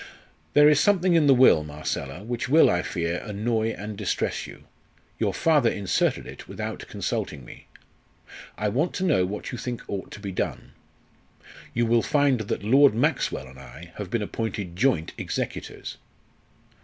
"There 0.53 0.67
is 0.67 0.79
something 0.79 1.13
in 1.13 1.27
the 1.27 1.33
will, 1.35 1.63
Marcella, 1.63 2.23
which 2.23 2.49
will, 2.49 2.71
I 2.71 2.81
fear, 2.81 3.19
annoy 3.23 3.69
and 3.69 3.95
distress 3.95 4.47
you. 4.47 4.63
Your 5.19 5.31
father 5.31 5.69
inserted 5.69 6.25
it 6.25 6.47
without 6.47 6.87
consulting 6.87 7.45
me. 7.45 7.67
I 8.57 8.67
want 8.69 8.95
to 8.95 9.03
know 9.03 9.27
what 9.27 9.51
you 9.51 9.59
think 9.59 9.83
ought 9.87 10.09
to 10.09 10.19
be 10.19 10.31
done. 10.31 10.71
You 11.75 11.85
will 11.85 12.01
find 12.01 12.39
that 12.39 12.63
Lord 12.63 12.95
Maxwell 12.95 13.45
and 13.47 13.59
I 13.59 13.91
have 13.97 14.09
been 14.09 14.23
appointed 14.23 14.75
joint 14.75 15.13
executors." 15.19 15.97